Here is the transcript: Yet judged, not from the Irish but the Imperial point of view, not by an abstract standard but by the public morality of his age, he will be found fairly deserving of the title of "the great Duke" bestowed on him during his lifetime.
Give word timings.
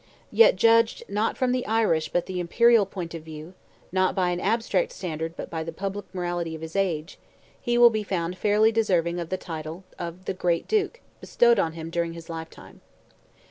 Yet 0.31 0.55
judged, 0.55 1.03
not 1.07 1.37
from 1.37 1.51
the 1.51 1.63
Irish 1.67 2.09
but 2.09 2.25
the 2.25 2.39
Imperial 2.39 2.87
point 2.87 3.13
of 3.13 3.21
view, 3.21 3.53
not 3.91 4.15
by 4.15 4.31
an 4.31 4.39
abstract 4.39 4.91
standard 4.91 5.35
but 5.37 5.51
by 5.51 5.63
the 5.63 5.71
public 5.71 6.05
morality 6.11 6.55
of 6.55 6.61
his 6.61 6.75
age, 6.75 7.19
he 7.61 7.77
will 7.77 7.91
be 7.91 8.01
found 8.01 8.35
fairly 8.35 8.71
deserving 8.71 9.19
of 9.19 9.29
the 9.29 9.37
title 9.37 9.83
of 9.99 10.25
"the 10.25 10.33
great 10.33 10.67
Duke" 10.67 11.01
bestowed 11.19 11.59
on 11.59 11.73
him 11.73 11.91
during 11.91 12.13
his 12.13 12.31
lifetime. 12.31 12.81